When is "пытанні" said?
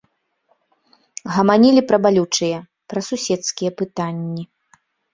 3.83-4.43